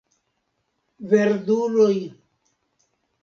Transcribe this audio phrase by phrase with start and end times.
[1.11, 1.99] Verduloj